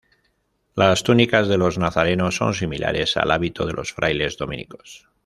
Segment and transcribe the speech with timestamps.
[0.73, 5.07] Las túnicas de los nazarenos son similares al hábito de los frailes dominicos.